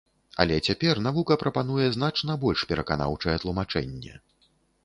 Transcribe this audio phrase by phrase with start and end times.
[0.43, 4.13] Але цяпер навука прапануе значна больш пераканаўчае тлумачэнне.